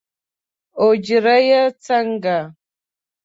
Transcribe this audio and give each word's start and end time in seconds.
اوجره 0.81 1.37
یې 1.49 1.61
څنګه؟ 1.85 2.37